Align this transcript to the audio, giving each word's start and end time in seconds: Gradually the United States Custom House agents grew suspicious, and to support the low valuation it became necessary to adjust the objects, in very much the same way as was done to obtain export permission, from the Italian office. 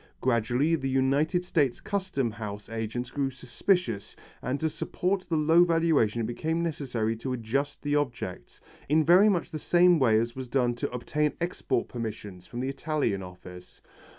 Gradually 0.19 0.73
the 0.73 0.89
United 0.89 1.43
States 1.43 1.79
Custom 1.79 2.31
House 2.31 2.69
agents 2.69 3.11
grew 3.11 3.29
suspicious, 3.29 4.15
and 4.41 4.59
to 4.59 4.67
support 4.67 5.27
the 5.29 5.37
low 5.37 5.63
valuation 5.63 6.21
it 6.21 6.25
became 6.25 6.63
necessary 6.63 7.15
to 7.17 7.33
adjust 7.33 7.83
the 7.83 7.95
objects, 7.95 8.59
in 8.89 9.05
very 9.05 9.29
much 9.29 9.51
the 9.51 9.59
same 9.59 9.99
way 9.99 10.19
as 10.19 10.35
was 10.35 10.47
done 10.47 10.73
to 10.73 10.89
obtain 10.89 11.33
export 11.39 11.87
permission, 11.87 12.39
from 12.39 12.61
the 12.61 12.69
Italian 12.69 13.21
office. 13.21 13.79